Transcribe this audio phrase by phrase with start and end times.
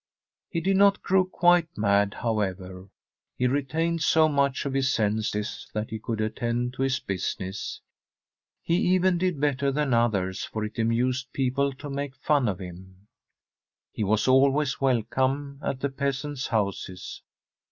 [0.49, 2.89] He did not grow quite mad, however;
[3.37, 7.81] he re tained so much of his senses that he could attend to his business.
[8.63, 13.09] He even did better than others, for it amused people to make fun of him;
[13.91, 17.21] he was always welcome at the peasants' houses.